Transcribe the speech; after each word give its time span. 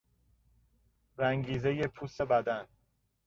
رنگیزهی 1.17 1.87
پوست 1.87 2.21
بدن 2.21 2.65